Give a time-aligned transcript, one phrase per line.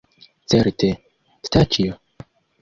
[0.53, 0.89] Certe,
[1.49, 1.99] Staĉjo?